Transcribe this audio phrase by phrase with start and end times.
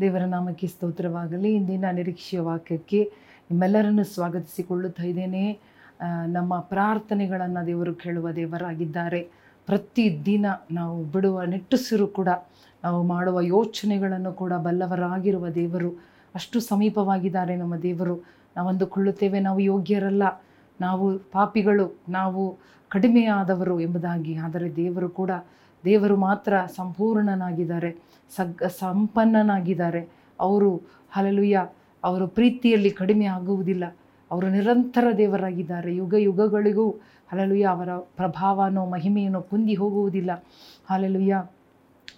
[0.00, 1.50] ದೇವರ ನಾಮಕ್ಕೆ ಸ್ತೋತ್ರವಾಗಲಿ.
[1.54, 3.00] ಇಂದಿನ ನಿರೀಕ್ಷೆಯ ವಾಕ್ಯಕ್ಕೆ
[3.50, 5.42] ನಿಮ್ಮೆಲ್ಲರನ್ನು ಸ್ವಾಗತಿಸಿಕೊಳ್ಳುತ್ತಾ ಇದ್ದೇನೆ.
[6.26, 9.20] ನಮ್ಮ ಪ್ರಾರ್ಥನೆಗಳನ್ನು ದೇವರು ಕೇಳುವ ದೇವರಾಗಿದ್ದಾರೆ.
[9.66, 12.28] ಪ್ರತಿದಿನ ನಾವು ಬಿಡುವ ನೆಟ್ಟುಸಿರು ಕೂಡ,
[12.84, 15.90] ನಾವು ಮಾಡುವ ಯೋಚನೆಗಳನ್ನು ಕೂಡ ಬಲ್ಲವರಾಗಿರುವ ದೇವರು
[16.34, 18.16] ಅಷ್ಟು ಸಮೀಪವಾಗಿದ್ದಾರೆ ನಮ್ಮ ದೇವರು.
[18.56, 20.24] ನಾವು ಅಂದುಕೊಳ್ಳುತ್ತೇವೆ ನಾವು ಯೋಗ್ಯರಲ್ಲ.
[20.80, 22.42] ನಾವು ಪಾಪಿಗಳು, ನಾವು
[22.88, 25.30] ಕಡಿಮೆಯಾದವರು ಎಂಬುದಾಗಿ, ಆದರೆ ದೇವರು ಕೂಡ
[25.84, 27.90] ದೇವರು ಮಾತ್ರ ಸಂಪೂರ್ಣನಾಗಿದ್ದಾರೆ,
[28.36, 30.08] ಸಗ್, ಸಂಪನ್ನನಾಗಿದ್ದಾರೆ.
[30.40, 30.70] ಅವರು
[31.12, 31.66] ಹಲಲುಯ್ಯ
[32.04, 33.84] ಅವರು ಪ್ರೀತಿಯಲ್ಲಿ ಕಡಿಮೆ ಆಗುವುದಿಲ್ಲ.
[34.30, 35.96] ಅವರು ನಿರಂತರ ದೇವರಾಗಿದ್ದಾರೆ.
[35.96, 36.90] ಯುಗ ಯುಗಗಳಿಗೂ
[37.32, 40.30] ಹಲಲುಯ್ಯ ಅವರ ಪ್ರಭಾವನೋ, ಮಹಿಮೆಯನ್ನೋ ಕುಂದಿ ಹೋಗುವುದಿಲ್ಲ.
[40.90, 41.44] ಹಲಲುಯ್ಯ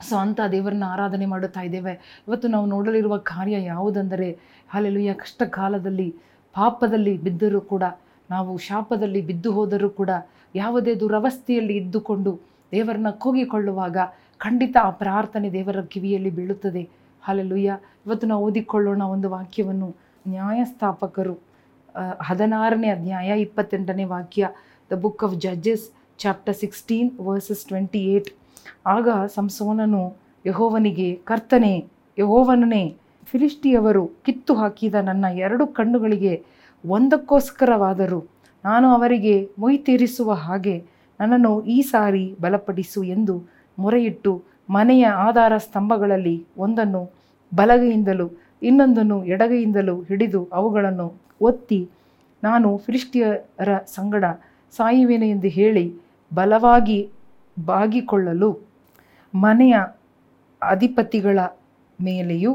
[0.09, 2.24] ಸೊ ಅಂಥ ದೇವರನ್ನ ಆರಾಧನೆ ಮಾಡುತ್ತಾ ಇದ್ದೇವೆ.
[2.29, 4.38] ಇವತ್ತು ನಾವು ನೋಡಲಿರುವ ಕಾರ್ಯ ಯಾವುದೆಂದರೆ
[4.71, 6.15] ಹಲಲುಯ್ಯ ಕಷ್ಟ ಕಾಲದಲ್ಲಿ
[6.55, 7.83] ಪಾಪದಲ್ಲಿ ಬಿದ್ದರೂ ಕೂಡ,
[8.30, 10.10] ನಾವು ಶಾಪದಲ್ಲಿ ಬಿದ್ದು ಹೋದರೂ ಕೂಡ,
[10.55, 13.97] ಯಾವುದೇ ದುರವಸ್ಥೆಯಲ್ಲಿ ಇದ್ದುಕೊಂಡು ದೇವರನ್ನ ಕೂಗಿಕೊಳ್ಳುವಾಗ
[14.38, 16.83] ಖಂಡಿತ ಆ ಪ್ರಾರ್ಥನೆ ದೇವರ ಕಿವಿಯಲ್ಲಿ ಬೀಳುತ್ತದೆ.
[17.23, 19.88] ಹಾಲೆಲುಯ್ಯ ಇವತ್ತು ನಾವು ಓದಿಕೊಳ್ಳೋಣ ಒಂದು ವಾಕ್ಯವನ್ನು
[20.29, 21.35] ನ್ಯಾಯಸ್ಥಾಪಕರು
[22.21, 24.49] ಹದಿನಾರನೇ ಅಧ್ಯಾಯ ಇಪ್ಪತ್ತೆಂಟನೇ ವಾಕ್ಯ
[24.90, 25.87] the Book of Judges
[26.18, 28.30] chapter sixteen verses twenty eight
[28.87, 30.02] ಆಗ ಸಂಸೋನನು
[30.46, 31.73] ಯಹೋವನಿಗೆ, ಕರ್ತನೆ
[32.18, 32.83] ಯಹೋವನನೇ
[33.24, 36.35] ಫಿಲಿಸ್ಟಿಯವರು ಕಿತ್ತು ಹಾಕಿದ ನನ್ನ ಎರಡು ಕಣ್ಣುಗಳಿಗೆ
[36.85, 38.21] ಒಂದಕ್ಕೋಸ್ಕರವಾದರೂ
[38.65, 40.77] ನಾನು ಅವರಿಗೆ ಮೊಯ್ ತೀರಿಸುವ ಹಾಗೆ
[41.20, 43.34] ನನ್ನನ್ನು ಈ ಸಾರಿ ಬಲಪಡಿಸು ಎಂದು
[43.78, 44.32] ಮೊರೆಯಿಟ್ಟು
[44.70, 47.02] ಮನೆಯ ಆಧಾರ ಸ್ತಂಭಗಳಲ್ಲಿ ಒಂದನ್ನು
[47.52, 48.26] ಬಲಗೈಯಿಂದಲೂ
[48.62, 51.06] ಇನ್ನೊಂದನ್ನು ಎಡಗೈಯಿಂದಲೂ ಹಿಡಿದು ಅವುಗಳನ್ನು
[51.40, 51.80] ಒತ್ತಿ,
[52.42, 54.24] ನಾನು ಫಿರಿಷ್ಟಿಯರ ಸಂಗಡ
[54.76, 55.84] ಸಾಯುವೇನೆ ಎಂದು ಹೇಳಿ
[56.30, 56.98] ಬಲವಾಗಿ
[57.59, 58.50] ಬಾಗಿಕೊಳ್ಳಲು
[59.34, 59.76] ಮನೆಯ
[60.62, 61.38] ಅಧಿಪತಿಗಳ
[61.98, 62.52] ಮೇಲೆಯೂ,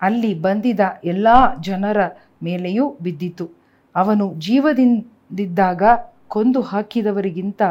[0.00, 1.28] ಅಲ್ಲಿ ಬಂದಿದ ಎಲ್ಲ
[1.60, 1.98] ಜನರ
[2.42, 3.46] ಮೇಲೆಯೂ ಬಿದ್ದಿತು.
[3.94, 5.82] ಅವನು ಜೀವದಿಂದಿದ್ದಾಗ
[6.28, 7.62] ಕೊಂದು ಹಾಕಿದವರಿಗಿಂತ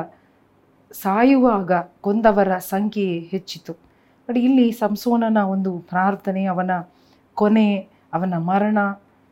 [0.91, 3.73] ಸಾಯುವಾಗ ಕೊಂದವರ ಸಂಖ್ಯೆಯೇ ಹೆಚ್ಚಿತು.
[4.29, 6.71] ಬಟ್ ಇಲ್ಲಿ ಸಂಸೋನನ ಒಂದು ಪ್ರಾರ್ಥನೆ, ಅವನ
[7.33, 7.69] ಕೊನೆ,
[8.13, 8.77] ಅವನ ಮರಣ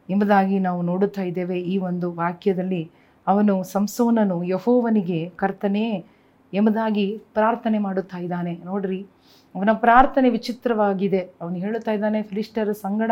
[0.09, 2.91] ಎಂಬುದಾಗಿ ನಾವು ನೋಡುತ್ತಾ ಇದ್ದೇವೆ ಈ ಒಂದು ವಾಕ್ಯದಲ್ಲಿ.
[3.27, 6.05] ಅವನು ಸಂಸೋನನು ಯಹೋವನಿಗೆ ಕರ್ತನೇ
[6.53, 8.53] ಎಂಬುದಾಗಿ ಪ್ರಾರ್ಥನೆ ಮಾಡುತ್ತಾ ಇದ್ದಾನೆ.
[8.65, 9.07] ನೋಡ್ರಿ,
[9.55, 11.19] ಅವನ ಪ್ರಾರ್ಥನೆ ವಿಚಿತ್ರವಾಗಿದೆ.
[11.41, 13.11] ಅವನು ಹೇಳುತ್ತಾ ಇದ್ದಾನೆ ಫಿಲಿಸ್ಟರ ಸಂಗಡ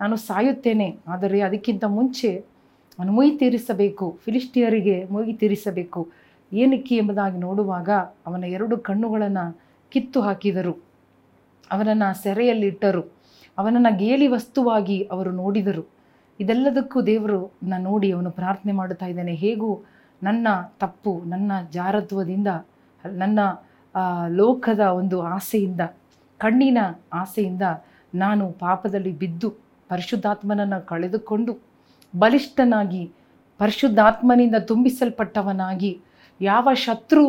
[0.00, 0.98] ನಾನು ಸಾಯುತ್ತೇನೆ.
[1.08, 2.51] ಆದರೆ ಅದಕ್ಕಿಂತ ಮುಂಚೆ
[3.00, 6.08] ಮುಯಿ ತೀರಿಸಬೇಕು ಫಿಲಿಸ್ಟಿಯರಿಗೆ ಮೊಯ್ ತೀರಿಸಬೇಕು.
[6.52, 7.90] ಏನಕ್ಕೆ ಎಂಬುದಾಗಿ ನೋಡುವಾಗ
[8.26, 9.58] ಅವನ ಎರಡು ಕಣ್ಣುಗಳನ್ನು
[9.90, 10.82] ಕಿತ್ತು ಹಾಕಿದರು.
[11.70, 13.02] ಅವನನ್ನು ಸೆರೆಯಲ್ಲಿಟ್ಟರು.
[13.58, 15.88] ಅವನನ್ನು ಗೇಲಿ ವಸ್ತುವಾಗಿ ಅವರು ನೋಡಿದರು.
[16.40, 19.34] ಇದೆಲ್ಲದಕ್ಕೂ ದೇವರು ನಾನು ನೋಡಿ ಅವನು ಪ್ರಾರ್ಥನೆ ಮಾಡುತ್ತಾ ಇದ್ದಾನೆ.
[19.34, 19.80] ಹೇಗೂ
[20.22, 20.48] ನನ್ನ
[20.80, 22.48] ತಪ್ಪು, ನನ್ನ ಜಾರತ್ವದಿಂದ,
[23.12, 23.38] ನನ್ನ
[24.28, 25.80] ಲೋಕದ ಒಂದು ಆಸೆಯಿಂದ,
[26.38, 26.78] ಕಣ್ಣಿನ
[27.12, 27.62] ಆಸೆಯಿಂದ
[28.14, 29.50] ನಾನು ಪಾಪದಲ್ಲಿ ಬಿದ್ದು
[29.88, 31.71] ಪರಿಶುದ್ಧಾತ್ಮನನ್ನು ಕಳೆದುಕೊಂಡು
[32.14, 33.04] ಬಲಿಷ್ಠನಾಗಿ,
[33.60, 35.92] ಪರಿಶುದ್ಧಾತ್ಮನಿಂದ ತುಂಬಿಸಲ್ಪಟ್ಟವನಾಗಿ,
[36.40, 37.24] ಯಾವ ಶತ್ರು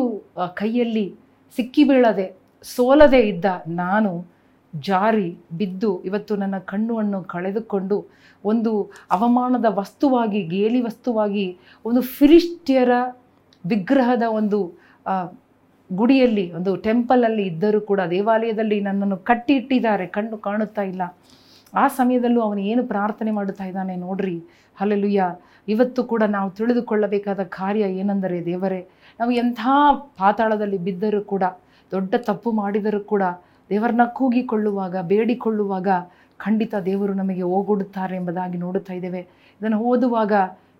[0.60, 1.06] ಕೈಯಲ್ಲಿ
[1.56, 2.26] ಸಿಕ್ಕಿಬೀಳದೆ
[2.62, 4.12] ಸೋಲದೆ ಇದ್ದ ನಾನು
[4.72, 7.96] ಜಾರಿ ಬಿದ್ದು ಇವತ್ತು ನನ್ನ ಕಣ್ಣುವನ್ನು ಕಳೆದುಕೊಂಡು
[8.44, 8.72] ಒಂದು
[9.10, 11.46] ಅವಮಾನದ ವಸ್ತುವಾಗಿ, ಗೇಲಿ ವಸ್ತುವಾಗಿ,
[11.84, 12.94] ಒಂದು ಫಿರಿಷ್ಟಿಯರ
[13.64, 14.58] ವಿಗ್ರಹದ ಒಂದು
[15.90, 21.02] ಗುಡಿಯಲ್ಲಿ, ಒಂದು ಟೆಂಪಲಲ್ಲಿ ಇದ್ದರೂ ಕೂಡ ದೇವಾಲಯದಲ್ಲಿ ನನ್ನನ್ನು ಕಟ್ಟಿ ಇಟ್ಟಿದ್ದಾರೆ ಕಣ್ಣು ಕಾಣುತ್ತಾ ಇಲ್ಲ.
[21.74, 24.44] ಆ ಸಮಯದಲ್ಲೂ ಅವನು ಏನು ಪ್ರಾರ್ಥನೆ ಮಾಡುತ್ತಾ ಇದ್ದಾನೆ ನೋಡ್ರಿ.
[24.80, 25.36] ಅಲ್ಲೆಲುಯ್ಯ
[25.68, 28.88] ಇವತ್ತು ಕೂಡ ನಾವು ತಿಳಿದುಕೊಳ್ಳಬೇಕಾದ ಕಾರ್ಯ ಏನೆಂದರೆ ದೇವರೇ,
[29.20, 29.60] ನಾವು ಎಂಥ
[30.18, 31.42] ಪಾತಾಳದಲ್ಲಿ ಬಿದ್ದರೂ ಕೂಡ,
[31.90, 33.22] ದೊಡ್ಡ ತಪ್ಪು ಮಾಡಿದರೂ ಕೂಡ,
[33.70, 35.88] ದೇವರನ್ನ ಕೂಗಿಕೊಳ್ಳುವಾಗ, ಬೇಡಿಕೊಳ್ಳುವಾಗ
[36.38, 39.20] ಖಂಡಿತ ದೇವರು ನಮಗೆ ಓಗೊಡುತ್ತಾರೆ ಎಂಬುದಾಗಿ ನೋಡುತ್ತಾ ಇದ್ದೇವೆ.
[39.60, 40.32] ಇದನ್ನು ಓದುವಾಗ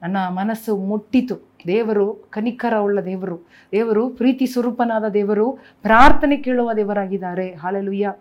[0.02, 1.36] ನನ್ನ ಮನಸ್ಸು ಮುಟ್ಟಿತು.
[1.66, 5.50] ದೇವರು ಕನಿಕರ ಉಳ್ಳ ದೇವರು ದೇವರು ಪ್ರೀತಿ ಸ್ವರೂಪನಾದ ದೇವರು,
[5.82, 7.54] ಪ್ರಾರ್ಥನೆ ಕೇಳುವ ದೇವರಾಗಿದ್ದಾರೆ.
[7.54, 8.12] ಹಾಲೆಲುಯ್ಯ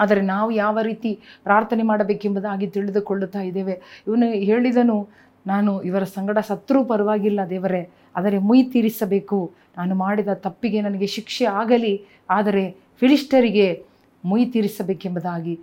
[0.00, 1.10] ಆದರೆ ನಾವು ಯಾವ ರೀತಿ
[1.44, 3.76] ಪ್ರಾರ್ಥನೆ ಮಾಡಬೇಕೆಂಬುದಾಗಿ ತಿಳಿದುಕೊಳ್ಳುತ್ತಾ ಇದ್ದೇವೆ.
[4.06, 4.98] ಇವನು ಹೇಳಿದನು,
[5.46, 7.82] ನಾನು ಇವರ ಸಂಗಡ ಸತ್ರು ಪರವಾಗಿಲ್ಲ ದೇವರೇ,
[8.16, 9.38] ಆದರೆ ಮುಯಿ ತೀರಿಸಬೇಕು.
[9.78, 11.94] ನಾನು ಮಾಡಿದ ತಪ್ಪಿಗೆ ನನಗೆ ಶಿಕ್ಷೆ ಆಗಲಿ,
[12.30, 12.64] ಆದರೆ
[13.00, 13.68] ಫಿಲಿಸ್ಟರಿಗೆ
[14.24, 15.54] ಮುಯಿ ತೀರಿಸಬೇಕೆಂಬುದಾಗಿ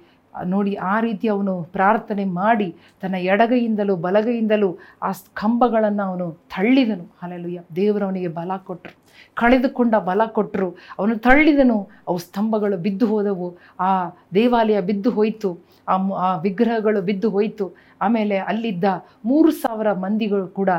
[0.47, 7.05] ನೋಡಿ ಆ ರೀತಿ ಅವನು ಪ್ರಾರ್ಥನೆ ಮಾಡಿ ತನ್ನ ಎಡಗೈಯಿಂದಲೂ ಬಲಗೈಯಿಂದಲೂ ಆ ಕಂಬಗಳನ್ನು ಅವನು ತಳ್ಳಿದನು.
[7.23, 8.95] ಅಲ್ಲೆಲ್ಲುಯ್ಯ ದೇವರು ಅವನಿಗೆ ಬಲ ಕೊಟ್ಟರು
[9.35, 11.89] ಕಳೆದುಕೊಂಡ ಬಲ ಕೊಟ್ಟರು ಅವನು ತಳ್ಳಿದನು.
[12.07, 13.57] ಅವು ಸ್ತಂಭಗಳು ಬಿದ್ದು ಹೋದವು.
[13.79, 15.59] ಆ ದೇವಾಲಯ ಬಿದ್ದು ಹೋಯಿತು.
[15.87, 17.73] ಆ ಆ ವಿಗ್ರಹಗಳು ಬಿದ್ದು ಹೋಯಿತು.
[18.01, 18.83] ಆಮೇಲೆ ಅಲ್ಲಿದ್ದ
[19.25, 20.69] ಮೂರು ಸಾವಿರ ಮಂದಿಗಳು ಕೂಡ,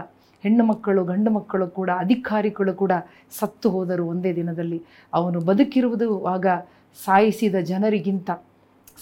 [0.44, 2.92] ಹೆಣ್ಣು ಮಕ್ಕಳು, ಗಂಡು ಮಕ್ಕಳು ಕೂಡ, ಅಧಿಕಾರಿಗಳು ಕೂಡ
[3.38, 4.82] ಸತ್ತು ಹೋದರು ಒಂದೇ ದಿನದಲ್ಲಿ.
[5.14, 6.46] ಅವನು ಬದುಕಿರುವುದು ಆಗ
[7.04, 8.30] ಸಾಯಿಸಿದ ಜನರಿಗಿಂತ.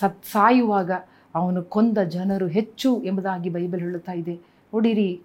[0.01, 0.91] ಸತ್ ಸಾಯುವಾಗ
[1.35, 4.35] ಅವನು ಕೊಂದ ಜನರು ಹೆಚ್ಚು ಎಂಬುದಾಗಿ ಬೈಬಲ್ ಹೇಳುತ್ತಾ ಇದೆ.
[4.75, 5.23] ನೋಡಿರಿ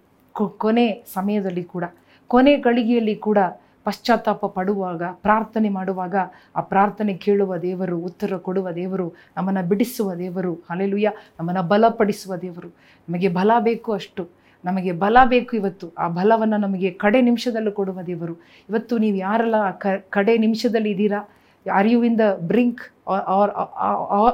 [0.58, 1.84] ಕೊನೆ ಸಮಯದಲ್ಲಿ ಕೂಡ,
[2.28, 3.38] ಕೊನೆ ಗಳಿಗೆಯಲ್ಲಿ ಕೂಡ
[3.84, 6.14] ಪಶ್ಚಾತ್ತಾಪ ಪಡುವಾಗ, ಪ್ರಾರ್ಥನೆ ಮಾಡುವಾಗ
[6.56, 12.68] ಆ ಪ್ರಾರ್ಥನೆ ಕೇಳುವ ದೇವರು, ಉತ್ತರ ಕೊಡುವ ದೇವರು, ನಮ್ಮನ್ನು ಬಿಡಿಸುವ ದೇವರು ಅಲೆಲುಯ್ಯ ನಮ್ಮನ್ನು ಬಲಪಡಿಸುವ ದೇವರು.
[13.08, 14.28] ನಮಗೆ ಬಲ ಬೇಕು ಅಷ್ಟು.
[14.64, 15.86] ನಮಗೆ ಬಲ ಬೇಕು ಇವತ್ತು.
[15.98, 18.34] ಆ ಬಲವನ್ನು ನಮಗೆ ಕಡೆ ನಿಮಿಷದಲ್ಲೂ ಕೊಡುವ ದೇವರು.
[18.68, 21.20] ಇವತ್ತು ನೀವು ಯಾರೆಲ್ಲ ಕ, ಕಡೆ ನಿಮಿಷದಲ್ಲಿ ಇದ್ದೀರಾ?
[21.68, 23.52] Are you in the brink are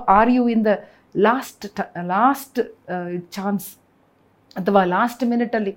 [0.09, 0.73] are you in the
[1.17, 2.61] last ಟ ಲಾಸ್ಟ್
[3.31, 3.69] ಚಾನ್ಸ್
[4.57, 5.73] ಅಥವಾ ಲಾಸ್ಟ್ ಮಿನಿಟಲ್ಲಿ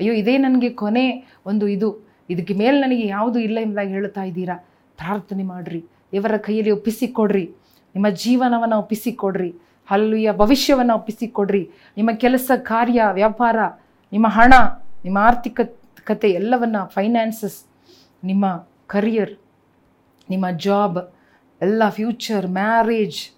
[0.00, 1.06] ಅಯ್ಯೋ, ಇದೇ ನನಗೆ ಕೊನೆ
[1.46, 1.88] ಒಂದು ಇದು.
[2.30, 4.56] ಇದಕ್ಕೆ ಮೇಲೆ ನನಗೆ ಯಾವುದು ಇಲ್ಲ ಎಂಬುದಾಗಿ ಹೇಳ್ತಾ ಇದ್ದೀರಾ?
[4.96, 5.80] ಪ್ರಾರ್ಥನೆ ಮಾಡಿರಿ.
[6.12, 7.44] ದೇವರ ಕೈಯಲ್ಲಿ ಒಪ್ಪಿಸಿಕೊಡ್ರಿ.
[7.94, 9.50] ನಿಮ್ಮ ಜೀವನವನ್ನು ಒಪ್ಪಿಸಿಕೊಡ್ರಿ.
[9.90, 11.70] ಅಲ್ಲಿಯ ಭವಿಷ್ಯವನ್ನು ಒಪ್ಪಿಸಿಕೊಡ್ರಿ.
[11.96, 13.56] ನಿಮ್ಮ ಕೆಲಸ, ಕಾರ್ಯ, ವ್ಯಾಪಾರ,
[14.12, 14.54] ನಿಮ್ಮ ಹಣ,
[15.04, 15.60] ನಿಮ್ಮ ಆರ್ಥಿಕ
[16.04, 17.58] ಕತೆ ಎಲ್ಲವನ್ನು ಫೈನಾನ್ಸಸ್
[18.24, 18.46] ನಿಮ್ಮ
[18.86, 19.32] ಕರಿಯರ್
[20.30, 20.98] ನಿಮ್ಮ ಜಾಬ್
[21.62, 23.30] ಎಲ್ಲ ಫ್ಯೂಚರ್ ಮ್ಯಾರೇಜ್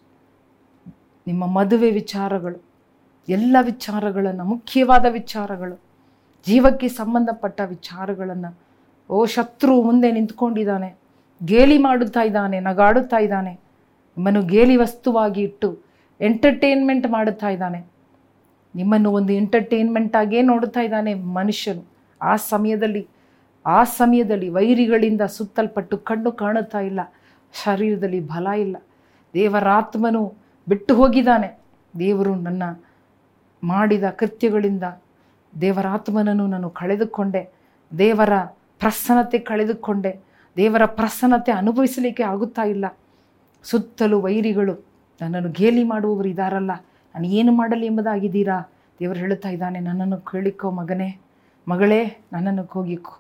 [1.27, 2.65] ನಿಮ್ಮ ಮದುವೆ ವಿಚಾರಗಳು,
[3.29, 5.81] ಎಲ್ಲ ವಿಚಾರಗಳನ್ನು, ಮುಖ್ಯವಾದ ವಿಚಾರಗಳು,
[6.47, 8.61] ಜೀವಕ್ಕೆ ಸಂಬಂಧಪಟ್ಟ ವಿಚಾರಗಳನ್ನು,
[9.11, 10.95] ಓ ಶತ್ರು ಮುಂದೆ ನಿಂತ್ಕೊಂಡಿದ್ದಾನೆ,
[11.43, 13.53] ಗೇಲಿ ಮಾಡುತ್ತಾ ಇದ್ದಾನೆ, ನಗಾಡುತ್ತಾ ಇದ್ದಾನೆ,
[14.17, 15.81] ನಿಮ್ಮನ್ನು ಗೇಲಿ ವಸ್ತುವಾಗಿ ಇಟ್ಟು
[16.21, 17.85] ಎಂಟರ್ಟೈನ್ಮೆಂಟ್ ಮಾಡುತ್ತಾ ಇದ್ದಾನೆ,
[18.75, 21.85] ನಿಮ್ಮನ್ನು ಒಂದು ಎಂಟರ್ಟೈನ್ಮೆಂಟ್ ಆಗೇ ನೋಡುತ್ತಾ ಇದ್ದಾನೆ ಮನುಷ್ಯನು.
[22.23, 23.07] ಆ ಸಮಯದಲ್ಲಿ
[23.67, 27.01] ಆ ಸಮಯದಲ್ಲಿ ವೈರಿಗಳಿಂದ ಸುತ್ತಲ್ಪಟ್ಟು ಕಣ್ಣು ಕಾಣುತ್ತಾ ಇಲ್ಲ,
[27.65, 28.77] ಶರೀರದಲ್ಲಿ ಬಲ ಇಲ್ಲ.
[29.35, 30.23] ದೇವರಾತ್ಮನು
[30.69, 31.49] ಬಿಟ್ಟು ಹೋಗಿದ್ದಾನೆ.
[31.99, 32.63] ದೇವರು ನನ್ನ
[33.63, 34.85] ಮಾಡಿದ ಕೃತ್ಯಗಳಿಂದ
[35.61, 37.43] ದೇವರಾತ್ಮನನ್ನು ನಾನು ಕಳೆದುಕೊಂಡೆ.
[37.99, 38.35] ದೇವರ
[38.79, 40.13] ಪ್ರಸನ್ನತೆ ಕಳೆದುಕೊಂಡೆ.
[40.57, 42.87] ದೇವರ ಪ್ರಸನ್ನತೆ ಅನುಭವಿಸಲಿಕ್ಕೆ ಆಗುತ್ತಾ ಇಲ್ಲ.
[43.65, 44.75] ಸುತ್ತಲೂ ವೈರಿಗಳು
[45.21, 46.73] ನನ್ನನ್ನು ಗೇಲಿ ಮಾಡುವವರು ಇದ್ದಾರಲ್ಲ
[47.15, 48.59] ನಾನು ಏನು ಮಾಡಲಿ ಎಂಬುದಾಗಿದ್ದೀರಾ?
[49.01, 51.11] ದೇವರು ಹೇಳುತ್ತಾ ಇದ್ದಾನೆ, ನನ್ನನ್ನು ಕೇಳಿಕೋ ಮಗನೇ.
[51.67, 52.01] ಮಗಳೇ,
[52.33, 53.15] ನನ್ನನ್ನು ಹೋಗಿಕೋ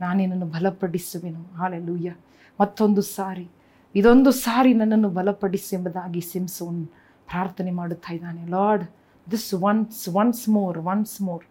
[0.00, 1.56] ನಾನು ನಿನ್ನನ್ನು ಬಲಪಡಿಸುವೆನು.
[1.56, 2.14] ಹಾಲೆಲೂಯ್ಯ
[2.60, 3.48] ಮತ್ತೊಂದು ಸಾರಿ.
[3.94, 6.88] ಇದೊಂದು ಸಾರಿ ನನ್ನನ್ನು ಬಲಪಡಿಸು ಎಂಬುದಾಗಿ ಸಿಮ್ಸೋನ್
[7.26, 8.46] ಪ್ರಾರ್ಥನೆ ಮಾಡುತ್ತಾ ಇದ್ದಾನೆ.
[8.46, 8.84] Lord
[9.30, 11.44] this once once more once more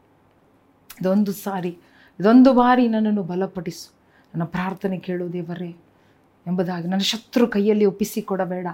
[1.01, 1.77] ಇದೊಂದು ಸಾರಿ.
[2.19, 3.93] ಇದೊಂದು ಬಾರಿ ನನ್ನನ್ನು ಬಲಪಡಿಸು.
[4.33, 5.75] ನನ್ನ ಪ್ರಾರ್ಥನೆ ಕೇಳು ದೇವರೇ
[6.47, 6.87] ಎಂಬುದಾಗಿ.
[6.87, 8.67] ನನ್ನ ಶತ್ರು ಕೈಯಲ್ಲಿ ಒಪ್ಪಿಸಿಕೊಡಬೇಡ.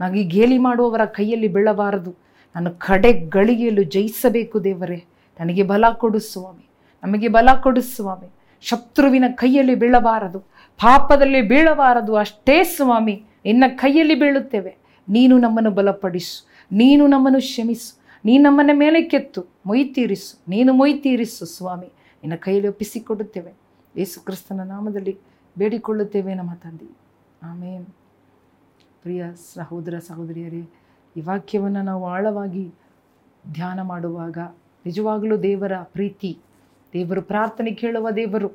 [0.00, 2.14] ನನಗೆ ಗೇಲಿ ಮಾಡುವವರ ಕೈಯಲ್ಲಿ ಬೀಳಬಾರದು.
[2.56, 5.04] ನಾನು ಕಡೆ ಗಳಿಗೆಯಲ್ಲೂ ಜಯಿಸಬೇಕು ದೇವರೇ.
[5.40, 6.68] ನನಗೆ ಬಲ ಕೊಡು ಸ್ವಾಮಿ.
[7.04, 8.30] ನಮಗೆ ಬಲ ಕೊಡು ಸ್ವಾಮಿ.
[8.68, 10.40] ಶತ್ರುವಿನ ಕೈಯಲ್ಲಿ ಬೀಳಬಾರದು,
[10.80, 12.16] ಪಾಪದಲ್ಲಿ ಬೀಳಬಾರದು.
[12.16, 14.76] ಅಷ್ಟೇ ಸ್ವಾಮಿ, ನಿನ್ನ ಕೈಯಲ್ಲಿ ಬೀಳುತ್ತೇವೆ.
[15.08, 21.46] ನೀನು ನಮ್ಮನ್ನು ಬಲಪಡಿಸು, ನೀನು ನಮ್ಮನ್ನು ಕ್ಷಮಿಸು ನೀ ನಮ್ಮನ್ನ ಮೇಲೆ ಕೆತ್ತು ಮೊಯ್ ತೀರಿಸು, ನೀನು ಮೊಯ್ ತೀರಿಸು
[21.46, 21.86] ಸ್ವಾಮಿ.
[22.22, 23.52] ನಿನ್ನ ಕೈಯಲ್ಲಿ ಒಪ್ಪಿಸಿಕೊಡುತ್ತೇವೆ.
[23.96, 25.18] ಯೇಸು ಕ್ರಿಸ್ತನ ನಾಮದಲ್ಲಿ
[25.58, 26.96] ಬೇಡಿಕೊಳ್ಳುತ್ತೇವೆ ನಮ್ಮ ತಂದೆ.
[27.42, 27.86] ಆಮೇನ್.
[29.02, 29.24] ಪ್ರಿಯ
[29.54, 30.68] ಸಹೋದರ ಸಹೋದರಿಯರೇ,
[31.16, 32.72] ಈ ವಾಕ್ಯವನ್ನು ನಾವು ಆಳವಾಗಿ
[33.52, 34.38] ಧ್ಯಾನ ಮಾಡುವಾಗ
[34.86, 36.38] ನಿಜವಾಗಲೂ ದೇವರ ಪ್ರೀತಿ
[36.94, 38.50] ದೇವರು ಪ್ರಾರ್ಥನೆ ಕೇಳುವ ದೇವರು.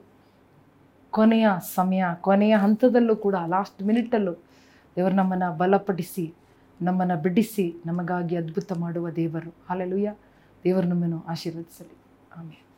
[1.12, 4.34] ಕೊನೆಯ ಸಮಯ, ಕೊನೆಯ ಹಂತದಲ್ಲೂ ಕೂಡ ಲಾಸ್ಟ್ ಮಿನಿಟಲ್ಲೂ
[4.96, 6.34] ದೇವರು ನಮ್ಮನ್ನು ಬಲಪಡಿಸಿ,
[6.82, 9.56] ನಮ್ಮನ್ನು ಬಿಡಿಸಿ, ನಮಗಾಗಿ ಅದ್ಭುತ ಮಾಡುವ ದೇವರು.
[9.70, 10.16] ಹಾಲೆಲುಯ್ಯ
[10.64, 11.98] ದೇವರು ನಮ್ಮನ್ನು ಆಶೀರ್ವದಿಸಲಿ.
[12.38, 12.69] ಆಮೇಲೆ